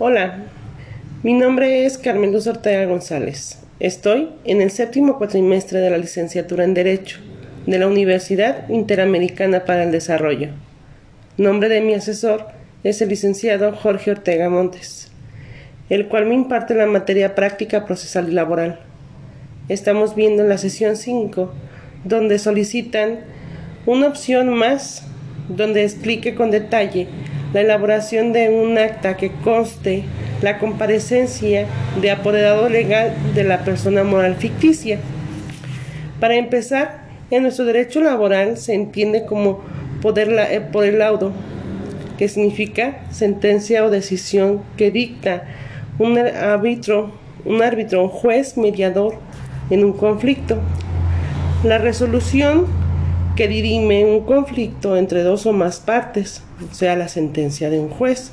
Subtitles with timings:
[0.00, 0.44] Hola,
[1.24, 3.58] mi nombre es Carmen Luz Ortega González.
[3.80, 7.18] Estoy en el séptimo cuatrimestre de la licenciatura en Derecho
[7.66, 10.50] de la Universidad Interamericana para el Desarrollo.
[11.36, 12.46] Nombre de mi asesor
[12.84, 15.10] es el licenciado Jorge Ortega Montes,
[15.90, 18.78] el cual me imparte la materia práctica procesal y laboral.
[19.68, 21.52] Estamos viendo la sesión 5,
[22.04, 23.18] donde solicitan
[23.84, 25.08] una opción más
[25.48, 27.08] donde explique con detalle
[27.52, 30.04] la elaboración de un acta que conste
[30.42, 31.66] la comparecencia
[32.00, 34.98] de apoderado legal de la persona moral ficticia.
[36.20, 39.60] Para empezar, en nuestro derecho laboral se entiende como
[40.02, 41.32] poder, eh, poder laudo,
[42.16, 45.44] que significa sentencia o decisión que dicta
[45.98, 47.12] un árbitro,
[47.44, 49.14] un árbitro, un juez mediador
[49.70, 50.58] en un conflicto.
[51.64, 52.66] La resolución
[53.38, 57.88] que dirime un conflicto entre dos o más partes, o sea, la sentencia de un
[57.88, 58.32] juez.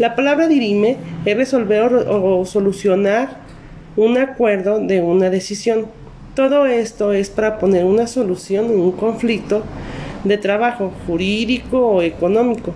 [0.00, 3.36] La palabra dirime es resolver o, solucionar
[3.94, 5.86] un acuerdo de una decisión.
[6.34, 9.62] Todo esto es para poner una solución en un conflicto
[10.24, 12.72] de trabajo jurídico o económico,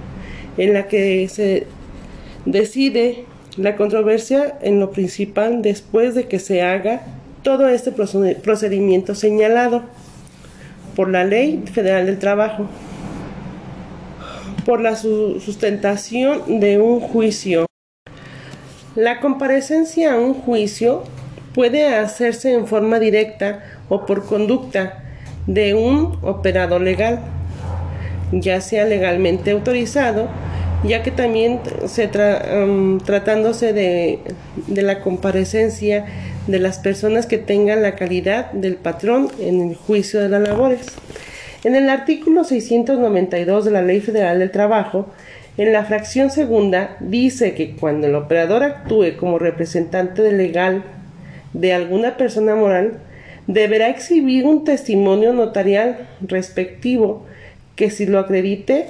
[0.58, 1.66] en la que se
[2.44, 3.24] decide
[3.56, 7.02] la controversia en lo principal después de que se haga
[7.42, 9.82] todo este procedimiento señalado
[10.98, 12.66] por la Ley Federal del Trabajo,
[14.66, 17.66] por la sustentación de un juicio.
[18.96, 21.04] La comparecencia a un juicio
[21.54, 25.04] puede hacerse en forma directa o por conducta
[25.46, 27.20] de un operador legal,
[28.32, 30.26] ya sea legalmente autorizado,
[30.82, 34.18] ya que también se tratándose de,
[34.66, 36.06] de la comparecencia
[36.48, 40.86] de las personas que tengan la calidad del patrón en el juicio de las labores.
[41.62, 45.06] En el artículo 692 de la Ley Federal del Trabajo,
[45.58, 50.84] en la fracción segunda dice que cuando el operador actúe como representante legal
[51.52, 52.98] de alguna persona moral,
[53.46, 57.26] deberá exhibir un testimonio notarial respectivo
[57.76, 58.86] que si lo acredite,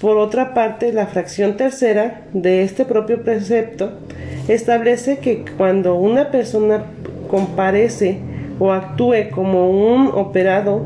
[0.00, 3.92] por otra parte, la fracción tercera de este propio precepto
[4.54, 6.84] establece que cuando una persona
[7.28, 8.18] comparece
[8.58, 10.82] o actúe como un operado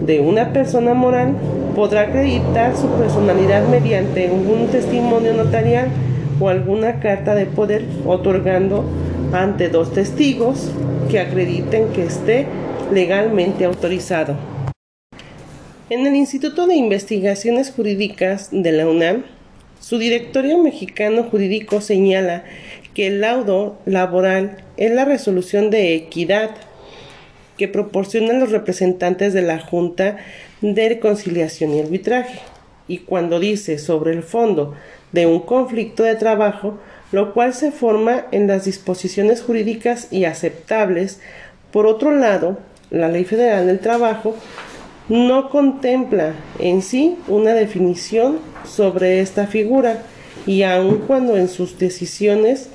[0.00, 1.34] de una persona moral,
[1.74, 5.88] podrá acreditar su personalidad mediante un testimonio notarial
[6.40, 8.84] o alguna carta de poder otorgando
[9.32, 10.70] ante dos testigos
[11.10, 12.46] que acrediten que esté
[12.92, 14.36] legalmente autorizado.
[15.88, 19.24] En el Instituto de Investigaciones Jurídicas de la UNAM,
[19.80, 22.44] su directorio mexicano jurídico señala
[22.96, 26.52] que el laudo laboral es la resolución de equidad
[27.58, 30.16] que proporcionan los representantes de la Junta
[30.62, 32.38] de Conciliación y Arbitraje.
[32.88, 34.72] Y cuando dice sobre el fondo
[35.12, 36.78] de un conflicto de trabajo,
[37.12, 41.20] lo cual se forma en las disposiciones jurídicas y aceptables,
[41.72, 42.56] por otro lado,
[42.88, 44.34] la Ley Federal del Trabajo
[45.10, 50.02] no contempla en sí una definición sobre esta figura,
[50.46, 52.68] y aun cuando en sus decisiones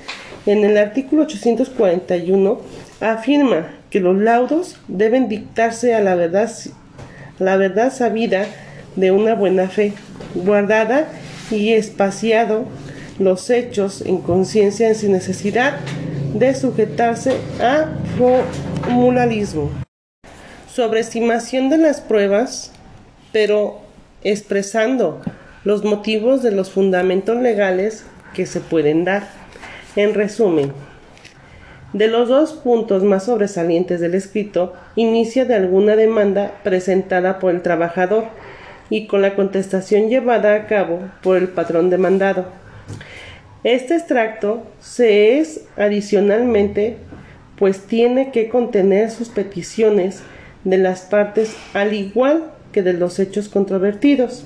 [0.45, 2.59] en el artículo 841
[2.99, 6.51] afirma que los laudos deben dictarse a la verdad,
[7.39, 8.45] la verdad sabida
[8.95, 9.93] de una buena fe,
[10.35, 11.07] guardada
[11.49, 12.65] y espaciado
[13.19, 15.77] los hechos en conciencia sin necesidad
[16.33, 19.69] de sujetarse a formularismo.
[20.73, 22.71] Sobreestimación de las pruebas,
[23.31, 23.81] pero
[24.23, 25.21] expresando
[25.63, 29.27] los motivos de los fundamentos legales que se pueden dar.
[29.95, 30.71] En resumen,
[31.93, 37.61] de los dos puntos más sobresalientes del escrito, inicia de alguna demanda presentada por el
[37.61, 38.25] trabajador
[38.89, 42.45] y con la contestación llevada a cabo por el patrón demandado.
[43.63, 46.97] Este extracto se es adicionalmente,
[47.57, 50.21] pues tiene que contener sus peticiones
[50.63, 54.45] de las partes al igual que de los hechos controvertidos.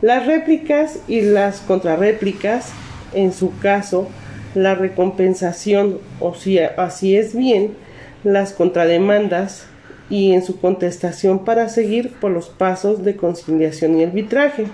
[0.00, 2.70] Las réplicas y las contrarréplicas,
[3.14, 4.08] en su caso,
[4.54, 7.74] la recompensación o si así es bien,
[8.22, 9.66] las contrademandas
[10.08, 14.66] y en su contestación para seguir por los pasos de conciliación y arbitraje.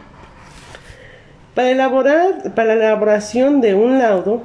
[1.54, 4.42] Para, elaborar, para la elaboración de un laudo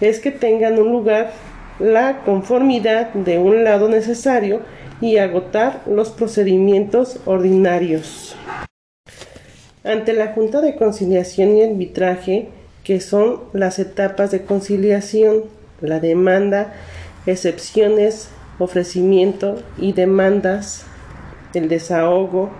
[0.00, 1.30] es que tengan un lugar
[1.78, 4.60] la conformidad de un lado necesario
[5.00, 8.36] y agotar los procedimientos ordinarios.
[9.84, 12.48] Ante la Junta de Conciliación y Arbitraje,
[12.84, 15.44] que son las etapas de conciliación,
[15.80, 16.72] la demanda,
[17.26, 18.28] excepciones,
[18.60, 20.84] ofrecimiento y demandas,
[21.54, 22.50] el desahogo,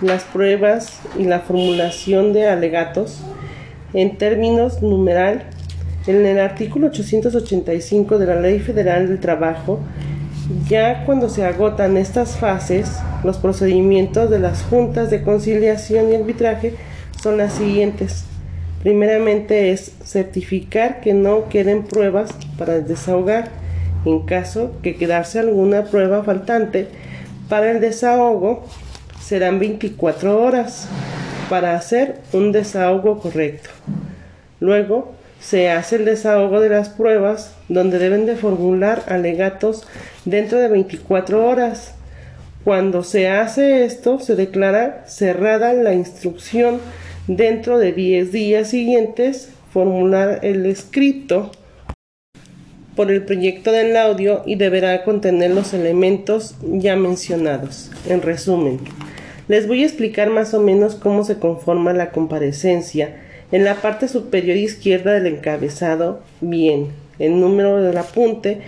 [0.00, 3.20] las pruebas y la formulación de alegatos,
[3.92, 5.44] en términos numeral,
[6.06, 9.80] En el artículo 885 de la Ley Federal del Trabajo,
[10.68, 16.74] ya cuando se agotan estas fases, los procedimientos de las juntas de conciliación y arbitraje
[17.22, 18.24] son las siguientes.
[18.82, 23.48] Primeramente es certificar que no queden pruebas para desahogar.
[24.04, 26.88] En caso que quedase alguna prueba faltante
[27.48, 28.64] para el desahogo,
[29.22, 30.86] serán 24 horas
[31.48, 33.70] para hacer un desahogo correcto.
[34.60, 35.14] Luego
[35.44, 39.86] se hace el desahogo de las pruebas donde deben de formular alegatos
[40.24, 41.94] dentro de 24 horas.
[42.64, 46.80] Cuando se hace esto, se declara cerrada la instrucción
[47.26, 51.50] dentro de 10 días siguientes formular el escrito
[52.96, 57.90] por el proyecto del audio y deberá contener los elementos ya mencionados.
[58.08, 58.80] En resumen,
[59.48, 63.23] les voy a explicar más o menos cómo se conforma la comparecencia.
[63.52, 66.88] En la parte superior izquierda del encabezado, bien,
[67.18, 68.60] el número del apunte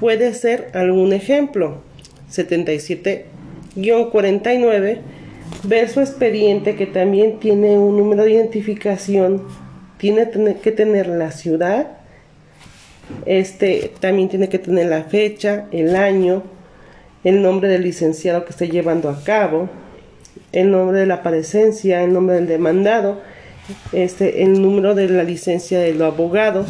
[0.00, 1.82] puede ser algún ejemplo.
[2.30, 4.98] 77-49
[5.64, 9.42] verso expediente que también tiene un número de identificación,
[9.98, 10.28] tiene
[10.60, 11.98] que tener la ciudad,
[13.26, 16.42] este también tiene que tener la fecha, el año,
[17.24, 19.68] el nombre del licenciado que esté llevando a cabo,
[20.52, 23.20] el nombre de la parecencia, el nombre del demandado,
[23.92, 26.64] este, el número de la licencia del abogado,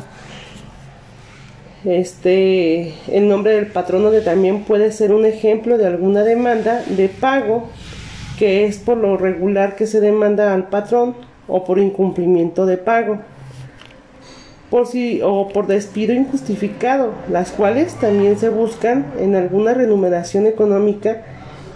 [1.84, 7.08] este, el nombre del patrono que también puede ser un ejemplo de alguna demanda de
[7.08, 7.68] pago
[8.38, 11.16] que es por lo regular que se demanda al patrón
[11.48, 13.18] o por incumplimiento de pago
[14.72, 21.20] por si, o por despido injustificado, las cuales también se buscan en alguna remuneración económica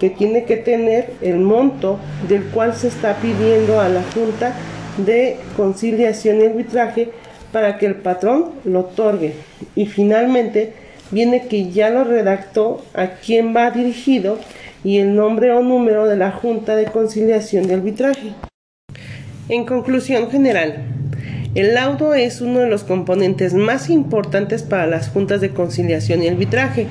[0.01, 4.55] que tiene que tener el monto del cual se está pidiendo a la Junta
[4.99, 7.11] de Conciliación y Arbitraje
[7.53, 9.35] para que el patrón lo otorgue.
[9.75, 10.73] Y finalmente
[11.11, 14.39] viene que ya lo redactó a quién va dirigido
[14.85, 18.33] y el nombre o número de la Junta de Conciliación y Arbitraje.
[19.49, 20.83] En conclusión general,
[21.57, 26.29] el laudo es uno de los componentes más importantes para las juntas de conciliación y
[26.29, 26.87] arbitraje,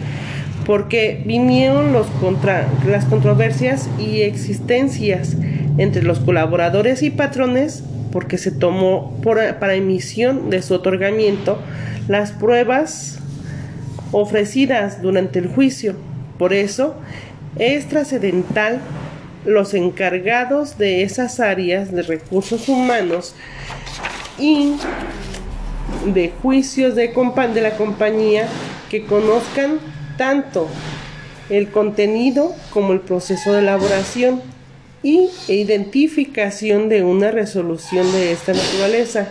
[0.65, 5.37] porque vinieron los contra, las controversias y existencias
[5.77, 7.83] entre los colaboradores y patrones,
[8.15, 9.19] porque se tomó
[9.59, 11.59] para emisión de su otorgamiento
[12.07, 13.19] las pruebas
[14.13, 15.97] ofrecidas durante el juicio.
[16.39, 16.95] Por eso,
[17.59, 18.79] es trascendental
[19.43, 23.35] los encargados de esas áreas de recursos humanos
[24.39, 24.75] y
[26.05, 28.47] de juicios de, de la compañía
[28.89, 29.79] que conozcan
[30.17, 30.69] tanto
[31.49, 34.41] el contenido como el proceso de elaboración
[35.05, 39.27] y identificación de una resolución de esta naturaleza,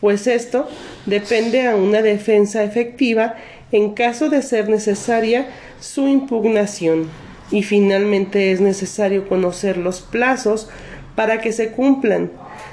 [0.00, 0.70] pues esto
[1.04, 3.34] depende a una defensa efectiva
[3.72, 5.48] en caso de ser necesaria
[5.80, 7.10] su impugnación.
[7.50, 10.70] Y finalmente es necesario conocer los plazos
[11.14, 12.30] para que se cumplan,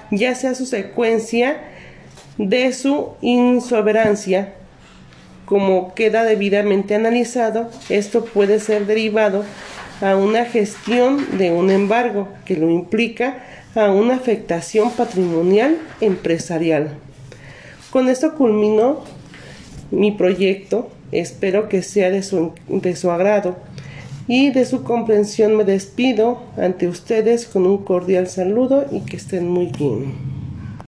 [0.10, 1.62] ya sea su secuencia
[2.38, 4.54] de su insoberancia,
[5.44, 9.44] como queda debidamente analizado, esto puede ser derivado
[10.04, 13.42] a una gestión de un embargo que lo implica
[13.74, 16.90] a una afectación patrimonial empresarial.
[17.90, 19.00] Con esto culmino
[19.92, 23.56] mi proyecto, espero que sea de su, de su agrado
[24.28, 29.48] y de su comprensión me despido ante ustedes con un cordial saludo y que estén
[29.48, 30.33] muy bien.